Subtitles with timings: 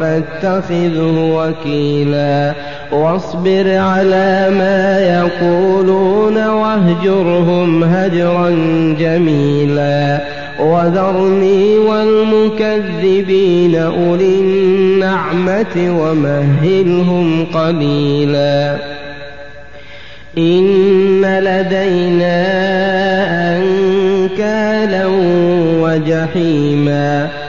[0.00, 2.54] فاتخذه وكيلا.
[2.92, 8.50] واصبر على ما يقولون واهجرهم هجرا
[9.00, 10.20] جميلا.
[10.60, 18.76] وذرني والمكذبين أولي النعمة ومهلهم قليلا.
[20.38, 22.46] إن لدينا
[23.58, 25.06] أنكالا
[25.80, 27.28] وجحيما.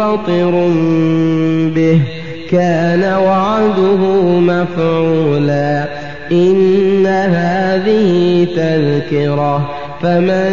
[0.00, 0.70] منفطر
[1.74, 2.00] به.
[2.50, 3.96] كان وعده
[4.40, 5.84] مفعولا.
[6.32, 9.70] إن هذه تذكرة.
[10.02, 10.50] فمن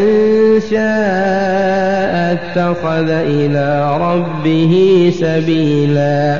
[0.72, 6.40] شاء اتخذ إلى ربه سبيلا.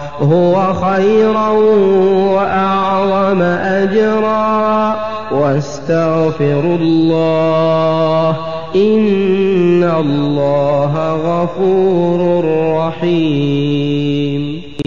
[0.21, 1.49] هو خيرا
[2.33, 4.95] وأعظم أجرا.
[5.31, 8.29] واستغفروا الله
[8.75, 12.45] إن الله غفور
[12.77, 13.90] رحيم.